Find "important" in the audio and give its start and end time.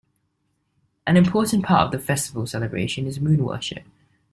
1.15-1.63